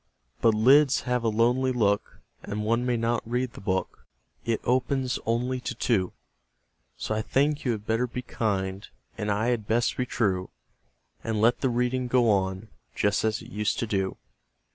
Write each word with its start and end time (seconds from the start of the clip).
But 0.41 0.55
lids 0.55 1.01
have 1.01 1.23
a 1.23 1.29
lonely 1.29 1.71
look, 1.71 2.21
And 2.41 2.65
one 2.65 2.87
may 2.87 2.97
not 2.97 3.21
read 3.23 3.53
the 3.53 3.61
book 3.61 4.07
It 4.43 4.59
opens 4.63 5.19
only 5.27 5.59
to 5.59 5.75
two; 5.75 6.13
So 6.97 7.13
I 7.13 7.21
think 7.21 7.65
you 7.65 7.71
had 7.73 7.85
better 7.85 8.07
be 8.07 8.23
kind, 8.23 8.87
And 9.15 9.29
I 9.29 9.49
had 9.49 9.67
best 9.67 9.97
be 9.97 10.07
true, 10.07 10.49
And 11.23 11.39
let 11.39 11.61
the 11.61 11.69
reading 11.69 12.07
go 12.07 12.31
on, 12.31 12.69
Just 12.95 13.23
as 13.23 13.43
it 13.43 13.51
used 13.51 13.77
to 13.77 13.85
do. 13.85 14.17